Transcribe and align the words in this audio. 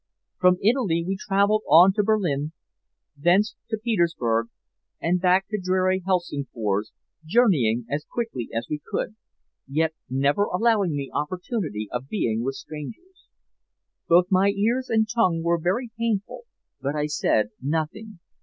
"From 0.39 0.57
Italy 0.63 1.03
we 1.07 1.15
traveled 1.15 1.61
on 1.69 1.93
to 1.93 2.01
Berlin, 2.01 2.53
thence 3.15 3.55
to 3.69 3.77
Petersburg, 3.77 4.47
and 4.99 5.21
back 5.21 5.47
to 5.49 5.61
dreary 5.61 6.01
Helsingfors, 6.03 6.91
journeying 7.23 7.85
as 7.87 8.03
quickly 8.11 8.49
as 8.51 8.65
we 8.67 8.81
could, 8.83 9.15
yet 9.67 9.93
never 10.09 10.45
allowing 10.45 10.95
me 10.95 11.11
opportunity 11.13 11.87
of 11.91 12.07
being 12.09 12.41
with 12.41 12.55
strangers. 12.55 13.27
Both 14.07 14.31
my 14.31 14.49
ears 14.49 14.89
and 14.89 15.07
tongue 15.07 15.43
were 15.43 15.59
very 15.59 15.91
painful, 15.95 16.45
but 16.81 16.95
I 16.95 17.05
said 17.05 17.49
nothing. 17.61 18.17